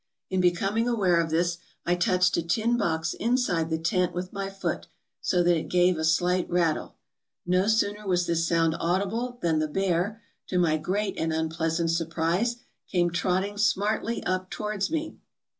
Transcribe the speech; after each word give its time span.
In 0.31 0.41
becoming 0.41 0.87
aware 0.87 1.21
of 1.21 1.29
this, 1.29 1.59
I 1.85 1.93
touched 1.93 2.35
a 2.35 2.41
tin 2.41 2.75
box 2.75 3.13
inside 3.13 3.69
the 3.69 3.77
tent 3.77 4.15
with 4.15 4.33
my 4.33 4.49
foot, 4.49 4.87
so 5.21 5.43
that 5.43 5.55
it 5.55 5.69
gave 5.69 5.99
a 5.99 6.03
slight 6.03 6.49
rattle. 6.49 6.95
No 7.45 7.67
sooner 7.67 8.07
was 8.07 8.25
this 8.25 8.47
sound 8.47 8.75
audible 8.79 9.37
than 9.43 9.59
the 9.59 9.67
bear— 9.67 10.19
to 10.49 10.57
my 10.57 10.77
great 10.77 11.19
and 11.19 11.31
unpleasant 11.31 11.91
sur 11.91 12.05
prise— 12.05 12.55
came 12.91 13.11
trotting 13.11 13.59
smartly 13.59 14.23
up 14.23 14.49
towards 14.49 14.89
me. 14.89 15.19